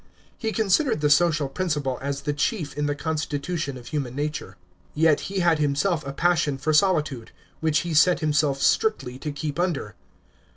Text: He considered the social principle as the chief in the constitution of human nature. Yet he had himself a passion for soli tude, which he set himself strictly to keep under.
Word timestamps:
He 0.35 0.51
considered 0.51 0.99
the 1.01 1.11
social 1.11 1.47
principle 1.47 1.99
as 2.01 2.21
the 2.21 2.33
chief 2.33 2.75
in 2.75 2.87
the 2.87 2.95
constitution 2.95 3.77
of 3.77 3.89
human 3.89 4.15
nature. 4.15 4.57
Yet 4.95 5.19
he 5.29 5.41
had 5.41 5.59
himself 5.59 6.03
a 6.07 6.11
passion 6.11 6.57
for 6.57 6.73
soli 6.73 7.03
tude, 7.03 7.31
which 7.59 7.81
he 7.81 7.93
set 7.93 8.19
himself 8.19 8.59
strictly 8.63 9.19
to 9.19 9.31
keep 9.31 9.59
under. 9.59 9.93